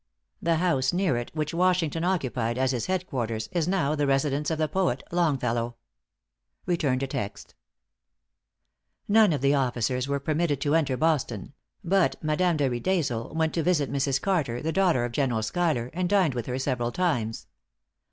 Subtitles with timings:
[0.41, 4.49] The house near it, which Washington occupied as his head quarters, is now the residence
[4.49, 5.75] of the poet Longfellow.
[6.67, 7.03] None
[9.31, 11.53] of the officers were permitted to enter Boston;
[11.83, 14.19] but Madame de Riedesel went to visit Mrs.
[14.19, 17.45] Carter, the daughter of General Schuyler, and dined with her several times.